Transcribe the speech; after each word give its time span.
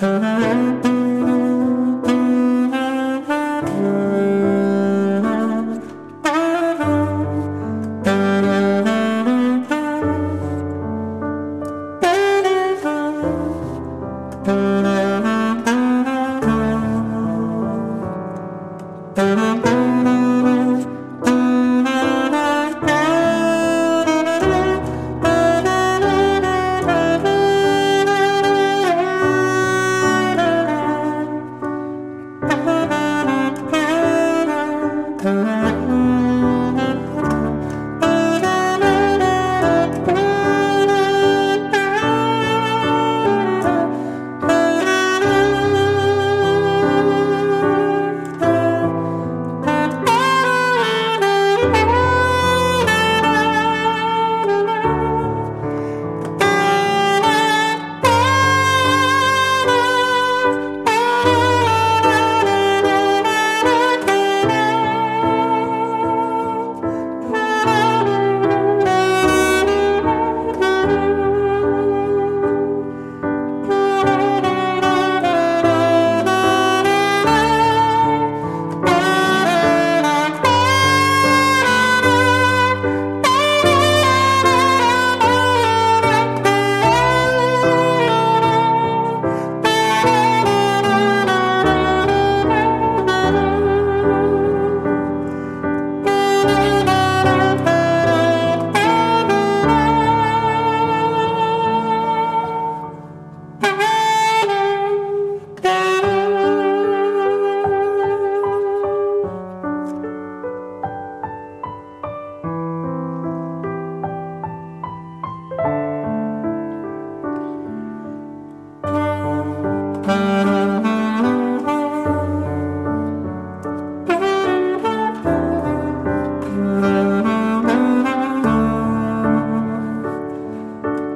Thank 0.00 0.87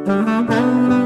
Música 0.05 1.02